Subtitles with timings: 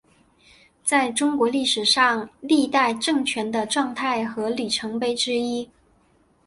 [0.83, 5.69] 在中国历史上是历代政权的状态和里程碑之一。